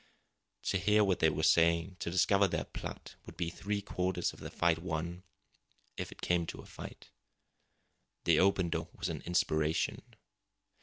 [0.63, 4.39] To hear what they were saying, to discover their plot, would be three quarters of
[4.39, 5.21] the fight won,
[5.95, 7.11] if it came to a fight.
[8.23, 10.01] The open door was an inspiration.